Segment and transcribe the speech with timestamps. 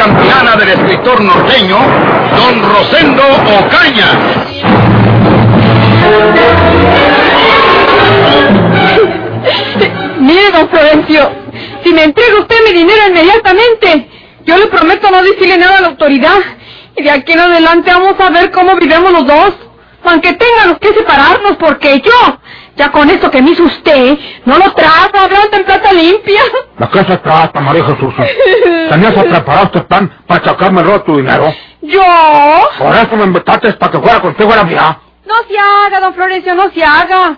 [0.00, 1.76] campeana del escritor norteño,
[2.34, 4.08] don Rosendo Ocaña.
[10.20, 11.30] Mire, don Florencio,
[11.84, 14.08] si me entrega usted mi dinero inmediatamente,
[14.46, 16.38] yo le prometo no decirle nada a la autoridad.
[16.96, 19.52] Y de aquí en adelante vamos a ver cómo vivemos los dos.
[20.04, 22.39] Aunque tengamos que separarnos, porque yo,
[22.80, 26.40] ya con eso que me hizo usted, no lo trata, veo en plata limpia.
[26.78, 28.14] ¿De qué se trata, María Jesús?
[28.88, 31.52] ¿Tenías preparado este plan para sacarme el tu dinero?
[31.82, 32.02] ¿Yo?
[32.78, 34.98] Por eso me invitaste para que fuera contigo a la mía.
[35.26, 37.36] No se haga, don Florencio, no se haga.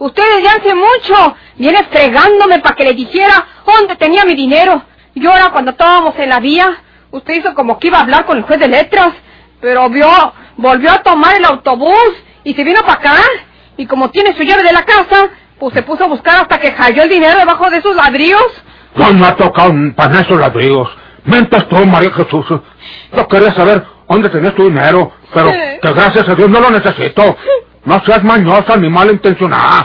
[0.00, 4.82] Usted desde hace mucho viene fregándome para que le dijera dónde tenía mi dinero.
[5.14, 6.76] Y ahora cuando estábamos en la vía,
[7.10, 9.14] usted hizo como que iba a hablar con el juez de letras,
[9.62, 10.10] pero vio,
[10.58, 12.12] volvió a tomar el autobús
[12.44, 13.16] y se vino para acá.
[13.76, 15.28] Y como tiene su llave de la casa,
[15.58, 18.46] pues se puso a buscar hasta que cayó el dinero debajo de sus ladrillos.
[18.94, 20.88] No me ha tocado para esos ladrillos.
[21.24, 22.46] Mentas tú, María Jesús.
[22.48, 27.36] Yo quería saber dónde tenías tu dinero, pero que gracias a Dios no lo necesito.
[27.84, 29.84] No seas mañosa ni malintencionada.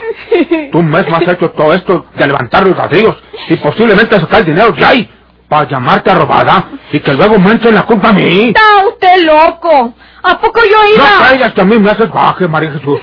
[0.72, 3.16] Tú misma has hecho todo esto de levantar los ladrillos
[3.48, 5.10] y posiblemente sacar el dinero de ahí
[5.48, 8.48] para llamarte a robada y que luego me echen la culpa a mí.
[8.48, 9.94] Está usted loco.
[10.22, 11.04] ¿A poco yo iba?
[11.04, 13.00] No caigas que a mí me haces baje, María Jesús.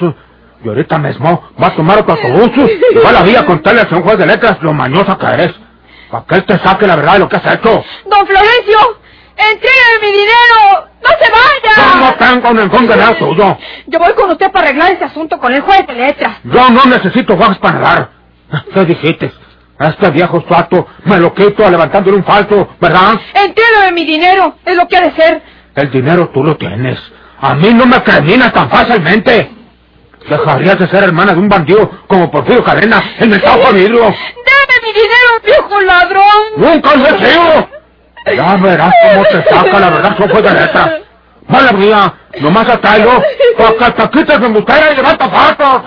[0.64, 2.52] Y ahorita mismo va a tomar otro autobús
[2.92, 5.26] y va a la vía a contarle a un juez de letras lo mañosa que
[5.26, 5.54] eres.
[6.10, 7.84] Para que él te saque la verdad de lo que has hecho.
[8.06, 8.98] Don Florencio,
[9.38, 10.90] ¡Entrégame mi dinero!
[11.04, 11.76] ¡No se vaya!
[11.78, 13.58] Yo no tengo ningún dinero tuyo.
[13.86, 16.38] Yo voy con usted para arreglar ese asunto con el juez de letras.
[16.44, 18.10] Yo no necesito bajas para nadar.
[18.74, 19.32] ¿Qué dijiste?
[19.80, 23.20] Este viejo suato me lo quito levantándole un falso, ¿verdad?
[23.36, 25.44] Entrégame mi dinero, es lo que ha de ser.
[25.76, 27.00] El dinero tú lo tienes.
[27.40, 29.52] A mí no me criminas tan fácilmente.
[30.28, 34.04] Dejarías de ser hermana de un bandido como Porfirio Cadena, el mercado con vidrio.
[34.04, 36.44] ¡Dame mi dinero, viejo ladrón!
[36.58, 37.70] ¡Nunca lo he sido!
[38.36, 40.92] Ya verás cómo te saca la verdad, soy de letras.
[41.48, 43.24] Mala mía, nomás atraelo,
[43.58, 45.84] para que te quites mi mujer y levanta patos.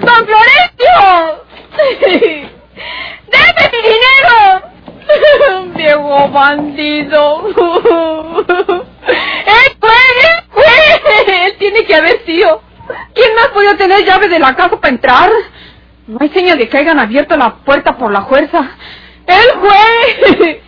[0.00, 1.44] ¡Don Florencio!
[3.30, 4.34] ¡Deme mi dinero!
[5.76, 7.46] ¡Viejo bandido!
[7.46, 7.54] ¡El
[9.80, 10.16] juez!
[10.24, 11.44] ¡El juez!
[11.46, 12.62] Él tiene que haber sido.
[13.14, 15.30] ¿Quién más podía tener llave de la casa para entrar?
[16.06, 18.70] No hay señal de que hayan abierto la puerta por la fuerza.
[19.26, 20.58] ¡El juez!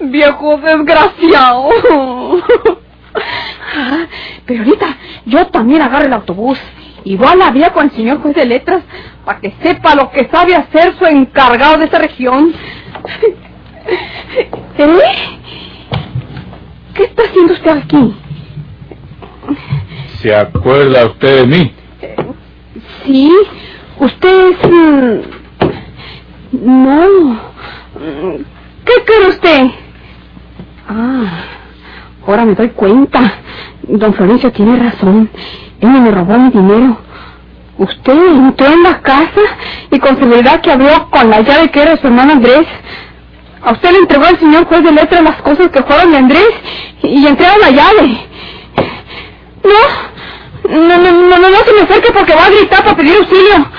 [0.10, 1.70] Viejo desgraciado.
[4.46, 4.96] Pero ahorita
[5.26, 6.58] yo también agarro el autobús.
[7.04, 8.82] Igual la vía con el señor juez de letras
[9.24, 12.54] para que sepa lo que sabe hacer su encargado de esta región.
[14.78, 15.38] ¿Eh?
[16.94, 18.14] ¿Qué está haciendo usted aquí?
[20.20, 21.74] ¿Se acuerda usted de mí?
[23.04, 23.32] Sí,
[23.98, 24.70] usted es...
[24.70, 25.20] mm,
[26.52, 27.40] No.
[28.84, 29.66] ¿Qué cree usted?
[30.88, 31.44] Ah,
[32.26, 33.34] ahora me doy cuenta.
[33.82, 35.30] Don Florencio tiene razón.
[35.80, 36.98] Él me robó mi dinero.
[37.78, 39.40] Usted entró en la casa
[39.90, 42.66] y con seguridad que abrió con la llave que era su hermano Andrés.
[43.64, 46.48] A usted le entregó al señor juez de letras las cosas que fueron de Andrés
[47.02, 48.26] y entrega la llave.
[49.64, 50.11] No,
[50.64, 53.70] no, no, no, no, no se me acerque porque va a gritar para pedir auxilio.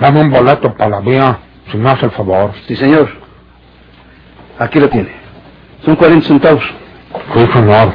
[0.00, 1.38] Dame un boleto para la vía,
[1.70, 2.52] si me hace el favor.
[2.66, 3.08] Sí, señor.
[4.58, 5.10] Aquí lo tiene.
[5.84, 6.64] Son 40 centavos.
[7.34, 7.92] Sí, señor.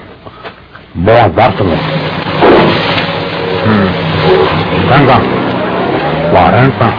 [0.94, 1.72] Voy a dárselo.
[3.66, 4.90] Mm.
[4.90, 5.20] Venga.
[6.32, 6.94] 40.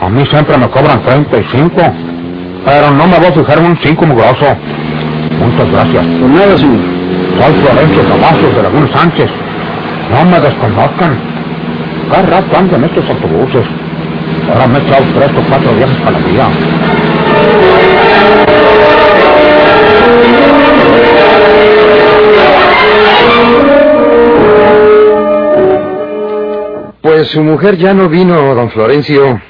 [0.00, 1.74] A mí siempre me cobran 35.
[2.64, 4.56] Pero no me voy a fijar en un 5 mugroso.
[5.38, 6.06] Muchas gracias.
[6.06, 6.80] Por nada, señor.
[7.40, 9.30] Soy Florencio Cavazos de Laguna Sánchez.
[10.10, 11.18] No me desconozcan.
[12.10, 13.66] Cada rato andan estos autobuses.
[14.50, 16.48] Ahora me he echado tres o cuatro viajes para vía.
[27.02, 29.40] Pues su mujer ya no vino, don Florencio.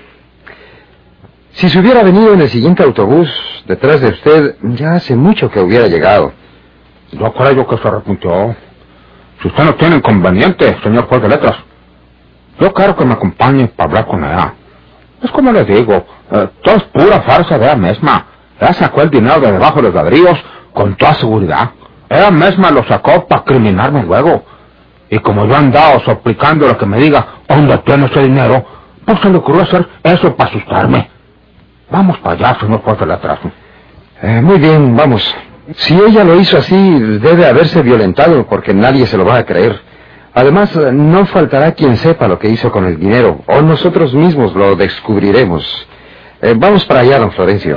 [1.53, 3.29] Si se hubiera venido en el siguiente autobús
[3.67, 6.33] detrás de usted, ya hace mucho que hubiera llegado.
[7.13, 8.55] Yo creo que se arrepintió.
[9.43, 11.57] Si usted no tiene inconveniente, señor juez de letras,
[12.61, 14.55] yo quiero que me acompañe para hablar con ella.
[15.23, 18.27] Es como le digo, eh, todo es pura farsa de ella misma.
[18.61, 20.39] Ella sacó el dinero de debajo de los ladrillos
[20.73, 21.71] con toda seguridad.
[22.09, 24.45] Ella misma lo sacó para criminarme luego.
[25.11, 28.65] Y como yo he andado suplicando lo que me diga dónde tiene ese dinero,
[29.05, 31.11] pues se le ocurrió hacer eso para asustarme.
[31.91, 33.39] Vamos para allá, señor juez de letras.
[34.23, 35.35] Eh, muy bien, vamos.
[35.77, 39.81] Si ella lo hizo así, debe haberse violentado porque nadie se lo va a creer.
[40.39, 44.55] Además, eh, no faltará quien sepa lo que hizo con el dinero, o nosotros mismos
[44.55, 45.65] lo descubriremos.
[46.41, 47.77] Eh, vamos para allá, don Florencio.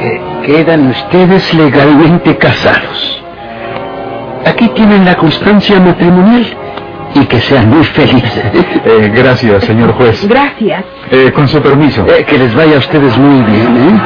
[0.00, 3.22] Eh, Quedan ustedes legalmente casados.
[4.44, 6.56] Aquí tienen la constancia matrimonial
[7.14, 8.44] y que sean muy felices.
[8.82, 10.26] Eh, gracias, señor juez.
[10.26, 10.84] Gracias.
[11.10, 12.06] Eh, con su permiso.
[12.08, 14.00] Eh, que les vaya a ustedes muy bien, ¿eh?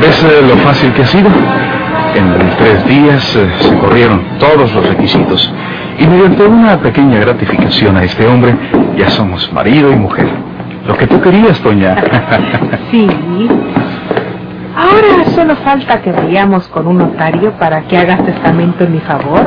[0.00, 1.28] ¿Ves eh, lo fácil que ha sido?
[2.14, 5.52] En tres días eh, se corrieron todos los requisitos.
[5.98, 8.54] Y mediante una pequeña gratificación a este hombre,
[8.96, 10.28] ya somos marido y mujer.
[10.86, 11.96] Lo que tú querías, Doña.
[12.90, 13.06] Sí.
[14.76, 19.44] Ahora solo falta que vayamos con un notario para que hagas testamento en mi favor.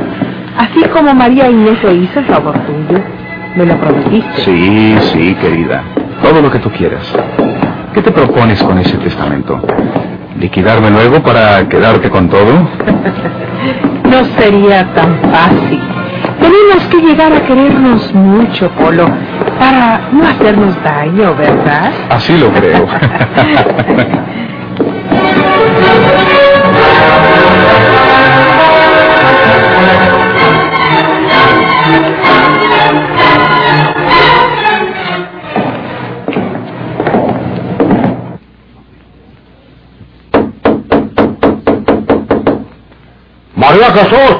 [0.58, 3.02] Así como María Inés lo hizo en favor tuyo.
[3.56, 4.42] Me lo prometiste.
[4.42, 5.84] Sí, sí, querida.
[6.22, 7.04] Todo lo que tú quieras.
[7.94, 9.62] ¿Qué te propones con ese testamento?
[10.40, 12.68] ¿Liquidarme luego para quedarte con todo?
[14.06, 15.82] No sería tan fácil.
[16.40, 19.08] Tenemos que llegar a querernos mucho, Polo,
[19.60, 21.92] para no hacernos daño, ¿verdad?
[22.12, 22.86] Así lo creo.
[43.56, 44.36] María Jesús.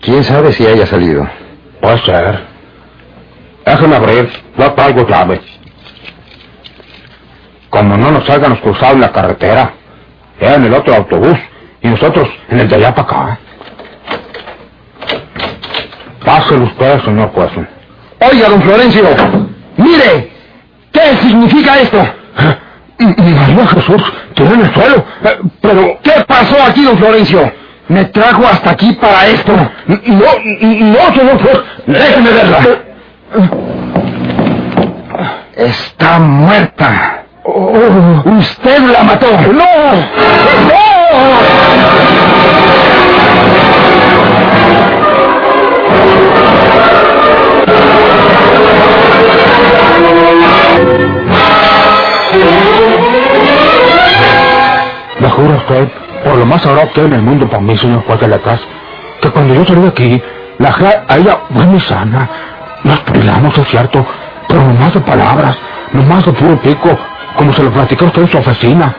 [0.00, 1.28] ¿Quién sabe si haya salido?
[1.80, 2.40] Puede ser.
[3.66, 5.40] Déjame abrir, no traigo llave.
[7.70, 9.72] Como no nos hayan cruzado en la carretera,
[10.40, 11.38] ella en el otro autobús
[11.82, 13.38] y nosotros en el de allá para acá.
[16.24, 17.50] Páselo usted, señor juez.
[18.20, 19.04] Oiga, don Florencio,
[19.76, 20.30] mire,
[20.92, 22.04] ¿qué significa esto?
[22.98, 24.02] María Jesús,
[24.34, 25.04] tiene en el suelo.
[25.24, 27.50] Eh, Pero, ¿Qué pasó aquí, don Florencio?
[27.88, 29.52] Me trajo hasta aquí para esto.
[29.86, 31.60] no, no, señor juez.
[31.86, 32.58] Déjeme verla.
[35.56, 37.09] Está muerta.
[37.92, 39.26] Oh, Usted la mató.
[39.52, 41.10] ¡No!
[55.20, 55.88] Me juro usted,
[56.24, 58.38] por lo más sagrado que hay en el mundo para mí, señor juez de la
[58.38, 58.62] casa,
[59.20, 60.22] que cuando yo salí de aquí,
[60.58, 62.28] la ja- a ella fue muy sana.
[62.84, 64.06] Nos peleamos, es cierto,
[64.48, 65.56] pero nomás de palabras,
[65.92, 66.98] nomás de puro pico,
[67.40, 68.94] como se lo platicó usted en su oficina.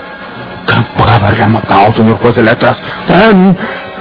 [0.65, 2.75] ¿Quién puede haberla matado, señor juez de letras?
[3.05, 3.55] ¿Quién?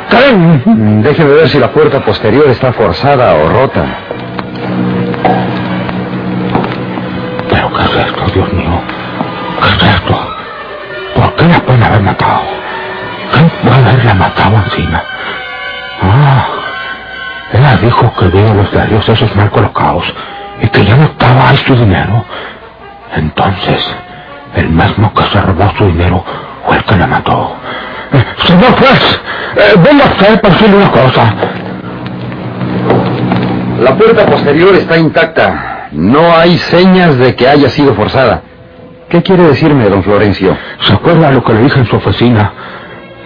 [0.08, 0.62] ¿Quién?
[0.64, 3.84] Mm, Déjeme ver si la puerta posterior está forzada o rota.
[7.50, 8.80] ¿Pero qué es esto, Dios mío?
[9.60, 10.18] ¿Qué es esto?
[11.16, 12.40] ¿Por qué la pueden haber matado?
[13.32, 15.02] ¿Quién puede haberla matado encima?
[16.02, 16.46] Ah,
[17.52, 20.04] ella dijo que vio los diarios esos mal colocados
[20.62, 22.24] y que ya no estaba ahí su dinero.
[23.14, 23.94] Entonces,
[24.54, 26.24] el mismo que se robó su dinero
[26.66, 27.56] fue el que la mató.
[28.12, 29.20] Eh, señor juez,
[29.56, 31.34] eh, venga usted para decirle una cosa.
[33.80, 35.88] La puerta posterior está intacta.
[35.92, 38.42] No hay señas de que haya sido forzada.
[39.08, 40.56] ¿Qué quiere decirme, don Florencio?
[40.82, 42.52] ¿Se acuerda lo que le dije en su oficina?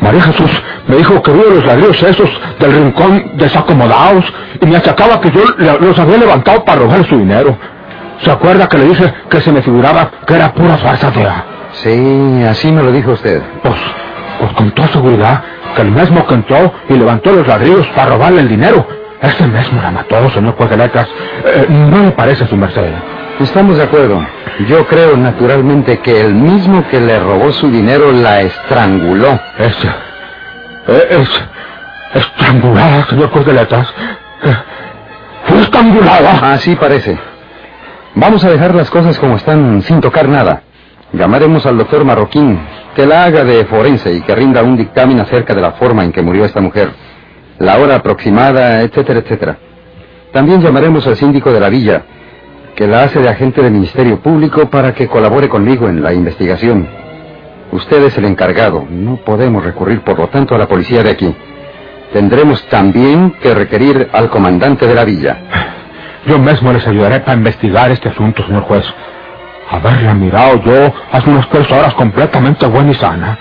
[0.00, 0.50] María Jesús
[0.86, 4.24] me dijo que vio los ladrillos esos del rincón desacomodados
[4.60, 5.42] y me achacaba que yo
[5.80, 7.56] los había levantado para robar su dinero.
[8.20, 11.44] ¿Se acuerda que le dije que se me figuraba que era pura farsa fea?
[11.72, 13.42] Sí, así me lo dijo usted.
[13.62, 13.74] Pues,
[14.38, 15.42] pues con toda seguridad
[15.74, 18.86] que el mismo que entró y levantó los ladrillos para robarle el dinero,
[19.20, 21.08] ese mismo la mató, señor juez de letras.
[21.44, 22.92] Eh, no le parece su merced.
[23.40, 24.24] Estamos de acuerdo.
[24.68, 29.40] Yo creo naturalmente que el mismo que le robó su dinero la estranguló.
[29.58, 29.76] Es,
[30.86, 31.44] eh, es,
[32.14, 33.88] estrangulada, señor juez de letras.
[34.44, 34.56] Eh,
[35.46, 36.52] Fue estrangulada.
[36.52, 37.18] Así parece.
[38.16, 40.62] Vamos a dejar las cosas como están sin tocar nada.
[41.12, 42.60] Llamaremos al doctor Marroquín,
[42.94, 46.12] que la haga de forense y que rinda un dictamen acerca de la forma en
[46.12, 46.90] que murió esta mujer,
[47.58, 49.58] la hora aproximada, etcétera, etcétera.
[50.32, 52.02] También llamaremos al síndico de la villa,
[52.76, 56.88] que la hace de agente del Ministerio Público para que colabore conmigo en la investigación.
[57.72, 61.34] Usted es el encargado, no podemos recurrir por lo tanto a la policía de aquí.
[62.12, 65.73] Tendremos también que requerir al comandante de la villa.
[66.26, 68.84] Yo mismo les ayudaré para investigar este asunto, señor juez.
[69.70, 73.38] Haberla mirado yo hace unas tres horas completamente buena y sana.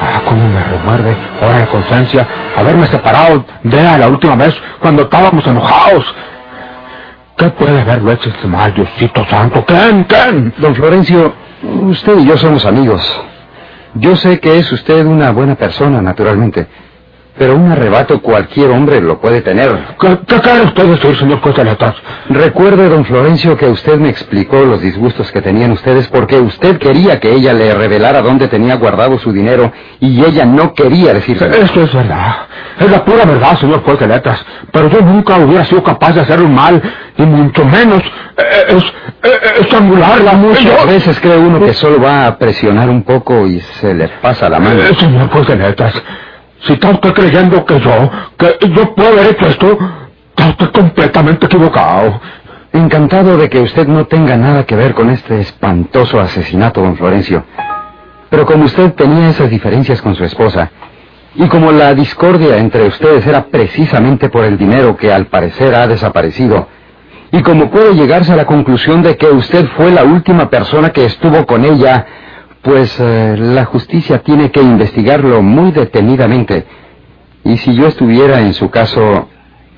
[0.00, 5.02] Ah, cómo me remuerde ahora la conciencia haberme separado de ella la última vez cuando
[5.02, 6.14] estábamos enojados.
[7.36, 9.64] ¿Qué puede haberlo hecho este mal, Diosito Santo?
[9.66, 10.04] ¿Quién?
[10.04, 10.54] ¿Quién?
[10.58, 13.02] Don Florencio, usted y yo somos amigos.
[13.94, 16.66] Yo sé que es usted una buena persona, naturalmente.
[17.38, 19.70] Pero un arrebato cualquier hombre lo puede tener.
[19.98, 21.76] ¿Qué, qué quiere usted decir, señor juez de?
[22.28, 27.18] Recuerde, don Florencio, que usted me explicó los disgustos que tenían ustedes porque usted quería
[27.20, 31.46] que ella le revelara dónde tenía guardado su dinero y ella no quería decirse.
[31.48, 32.36] Esto es verdad.
[32.78, 34.44] Es la pura verdad, señor juez de letras.
[34.70, 36.82] Pero yo nunca hubiera sido capaz de hacer un mal,
[37.16, 38.02] y mucho menos
[38.36, 38.82] eh, es,
[39.22, 40.32] eh, estrangularla.
[40.32, 44.48] Muchas veces cree uno que solo va a presionar un poco y se le pasa
[44.48, 44.80] la mano.
[44.80, 45.94] Eh, señor juez de letras,
[46.66, 49.78] si está usted creyendo que yo, que yo puedo haber hecho esto,
[50.30, 52.20] está usted completamente equivocado.
[52.72, 57.44] Encantado de que usted no tenga nada que ver con este espantoso asesinato, don Florencio.
[58.30, 60.70] Pero como usted tenía esas diferencias con su esposa,
[61.34, 65.86] y como la discordia entre ustedes era precisamente por el dinero que al parecer ha
[65.86, 66.68] desaparecido,
[67.30, 71.04] y como puede llegarse a la conclusión de que usted fue la última persona que
[71.04, 72.06] estuvo con ella,
[72.62, 76.64] pues eh, la justicia tiene que investigarlo muy detenidamente.
[77.44, 79.28] Y si yo estuviera en su caso,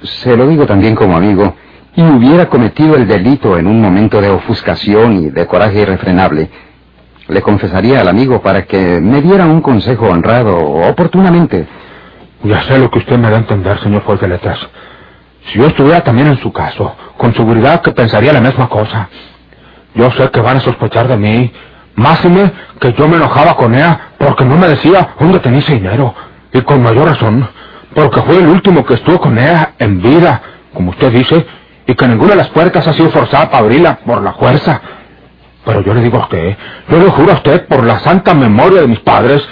[0.02, 1.54] se lo digo también como amigo,
[1.96, 6.50] y hubiera cometido el delito en un momento de ofuscación y de coraje irrefrenable,
[7.28, 11.66] le confesaría al amigo para que me diera un consejo honrado oportunamente.
[12.42, 14.58] Ya sé lo que usted me da a entender, señor juez letras.
[15.46, 19.08] Si yo estuviera también en su caso, con seguridad que pensaría la misma cosa.
[19.94, 21.52] Yo sé que van a sospechar de mí,
[21.96, 26.14] máxime que yo me enojaba con ella porque no me decía dónde tenía ese dinero.
[26.52, 27.48] Y con mayor razón,
[27.94, 30.40] porque fue el último que estuvo con ella en vida,
[30.72, 31.46] como usted dice,
[31.86, 34.80] y que ninguna de las puertas ha sido forzada para abrirla por la fuerza.
[35.64, 36.56] Pero yo le digo a usted,
[36.88, 39.42] yo le juro a usted por la santa memoria de mis padres,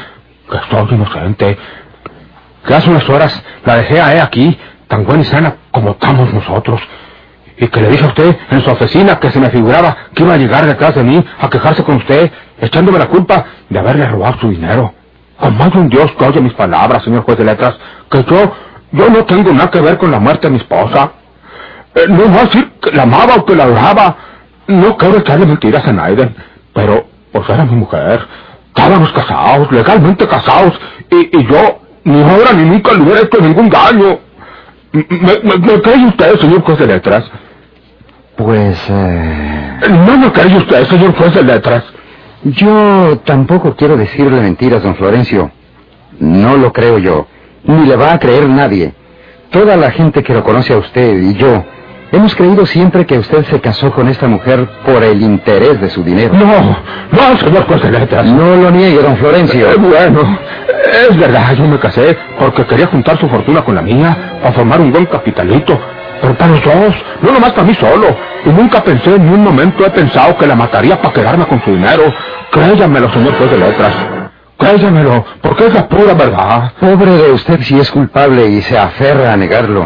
[0.50, 1.58] que soy inocente.
[2.66, 4.58] Que hace unas horas la dejé a ella aquí,
[4.88, 6.80] tan buena y sana como estamos nosotros.
[7.62, 10.34] Y que le dije a usted en su oficina que se me figuraba que iba
[10.34, 12.28] a llegar detrás de mí a quejarse con usted,
[12.60, 14.92] echándome la culpa de haberle robado su dinero.
[15.38, 17.76] Como hay un Dios que oye mis palabras, señor juez de letras,
[18.10, 18.52] que yo,
[18.90, 21.12] yo no tengo nada que ver con la muerte de mi esposa.
[21.94, 24.16] Eh, no voy a decir que la amaba o que la adoraba.
[24.66, 26.34] No quiero echarle mentiras a Naiden,
[26.74, 28.26] pero pues era mi mujer.
[28.74, 30.72] Estábamos casados, legalmente casados,
[31.08, 34.18] y, y yo ni ahora ni nunca le hubiera hecho ningún daño.
[34.90, 37.24] ¿Me, me, me cree usted, señor juez de letras?
[38.36, 38.78] Pues...
[38.88, 41.84] eh, No me cree usted, señor juez de letras.
[42.44, 45.50] Yo tampoco quiero decirle mentiras, don Florencio.
[46.18, 47.26] No lo creo yo,
[47.64, 48.92] ni le va a creer nadie.
[49.50, 51.64] Toda la gente que lo conoce a usted y yo
[52.10, 56.02] hemos creído siempre que usted se casó con esta mujer por el interés de su
[56.02, 56.34] dinero.
[56.34, 56.76] No,
[57.12, 58.26] no, señor juez de letras.
[58.26, 59.70] No lo niegue, don Florencio.
[59.72, 60.38] Eh, bueno,
[61.10, 64.80] es verdad, yo me casé porque quería juntar su fortuna con la mía para formar
[64.80, 65.78] un buen capitalito.
[66.22, 68.16] Pero para los dos, no nomás para mí solo.
[68.46, 71.72] Y nunca pensé, en un momento he pensado que la mataría para quedarme con su
[71.72, 72.04] dinero.
[72.52, 73.92] Créamelo, señor juez de letras.
[74.56, 76.74] Créamelo, porque es la pura verdad.
[76.78, 79.84] Pobre de usted si es culpable y se aferra a negarlo.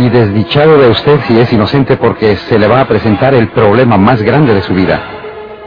[0.00, 3.96] Y desdichado de usted si es inocente porque se le va a presentar el problema
[3.96, 5.00] más grande de su vida.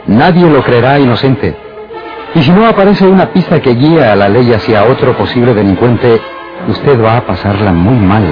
[0.06, 1.56] Nadie lo creerá inocente.
[2.34, 6.20] Y si no aparece una pista que guía a la ley hacia otro posible delincuente,
[6.68, 8.24] usted va a pasarla muy mal.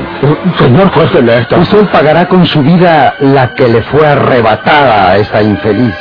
[0.59, 1.61] Señor juez de letras.
[1.61, 5.95] Usted pagará con su vida la que le fue arrebatada a esta infeliz.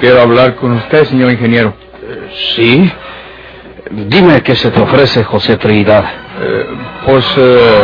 [0.00, 1.74] Quiero hablar con usted, señor ingeniero.
[2.56, 2.92] ¿Sí?
[3.94, 6.04] Dime qué se te ofrece, José Trinidad.
[6.40, 6.66] Eh,
[7.04, 7.24] pues...
[7.36, 7.82] eh,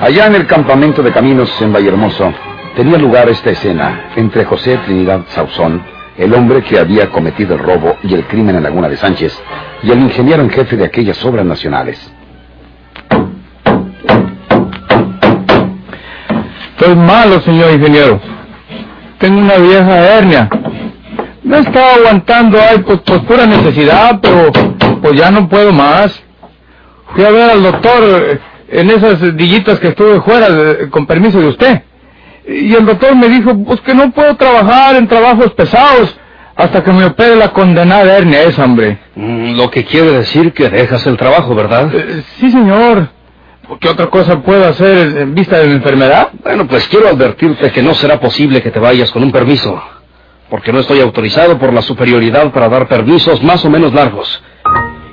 [0.00, 2.32] Allá en el campamento de caminos en Vallehermoso
[2.76, 5.82] tenía lugar esta escena entre José Trinidad Sauzón,
[6.16, 9.36] el hombre que había cometido el robo y el crimen en Laguna de Sánchez,
[9.82, 12.12] y el ingeniero en jefe de aquellas obras nacionales.
[16.78, 18.20] Estoy malo, señor ingeniero.
[19.18, 20.48] Tengo una vieja hernia.
[21.48, 24.50] He estado aguantando ahí pues, por pura necesidad, pero
[25.00, 26.22] pues ya no puedo más.
[27.14, 31.40] Fui a ver al doctor eh, en esas dillitas que estuve fuera, de- con permiso
[31.40, 31.82] de usted.
[32.48, 36.16] Y el doctor me dijo, pues que no puedo trabajar en trabajos pesados
[36.56, 38.98] hasta que me opere la condenada hernia esa, hombre.
[39.14, 41.90] Mm, Lo que quiere decir que dejas el trabajo, ¿verdad?
[41.94, 43.08] Eh, sí, señor.
[43.80, 46.28] ¿Qué otra cosa puedo hacer en vista de mi enfermedad?
[46.42, 49.82] Bueno, pues quiero advertirte que no será posible que te vayas con un permiso,
[50.48, 54.42] porque no estoy autorizado por la superioridad para dar permisos más o menos largos.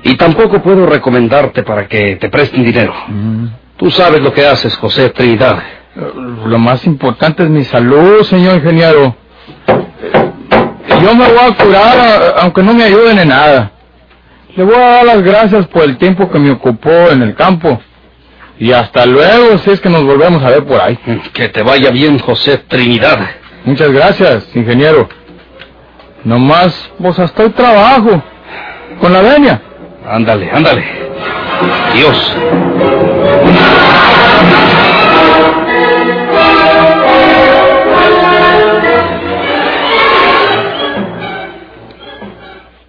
[0.04, 2.94] Y tampoco puedo recomendarte para que te presten dinero.
[3.78, 5.58] Tú sabes lo que haces, José Trinidad.
[5.96, 6.02] Eh,
[6.46, 9.16] Lo más importante es mi salud, señor ingeniero.
[11.02, 13.72] Yo me voy a curar aunque no me ayuden en nada.
[14.56, 17.82] Le voy a dar las gracias por el tiempo que me ocupó en el campo.
[18.60, 20.98] Y hasta luego si es que nos volvemos a ver por ahí.
[21.34, 23.20] Que te vaya bien, José Trinidad.
[23.66, 25.10] Muchas gracias, ingeniero.
[26.24, 28.22] Nomás, pues hasta el trabajo.
[29.00, 29.62] Con la venia.
[30.06, 30.84] Ándale, ándale.
[31.94, 32.38] Dios.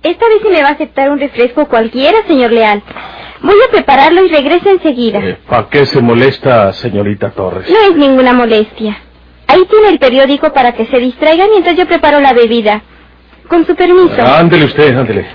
[0.02, 2.82] Esta vez se me va a aceptar un refresco cualquiera, señor Leal.
[3.42, 5.20] Voy a prepararlo y regreso enseguida.
[5.48, 7.68] ¿Para qué se molesta, señorita Torres?
[7.68, 8.98] No es ninguna molestia.
[9.46, 12.82] Ahí tiene el periódico para que se distraiga mientras yo preparo la bebida.
[13.48, 14.14] Con su permiso.
[14.24, 15.26] Ándele usted, ándele.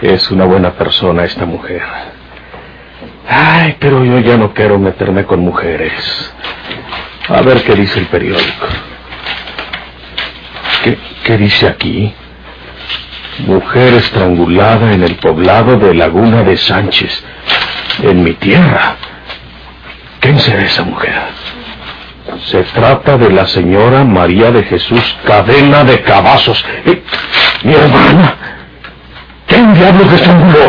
[0.00, 1.82] Es una buena persona esta mujer.
[3.28, 6.32] Ay, pero yo ya no quiero meterme con mujeres.
[7.28, 8.66] A ver qué dice el periódico.
[10.84, 12.14] ¿Qué, qué dice aquí?
[13.40, 17.22] Mujer estrangulada en el poblado de Laguna de Sánchez.
[18.02, 18.96] En mi tierra.
[20.20, 21.14] ¿Quién será esa mujer?
[22.46, 26.64] Se trata de la señora María de Jesús Cadena de Cavazos.
[26.86, 27.02] Eh,
[27.62, 28.34] mi hermana.
[29.46, 30.68] ¿Quién diablos le estranguló?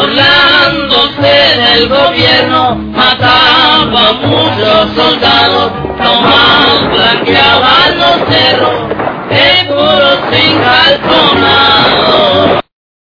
[0.00, 8.88] Burlándose del gobierno, mataba a muchos soldados, nomás blanqueaban los cerros,
[9.28, 12.59] de puros sin calzonar.